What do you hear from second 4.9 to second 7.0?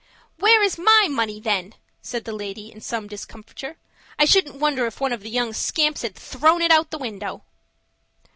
one of the young scamps had thrown it out of the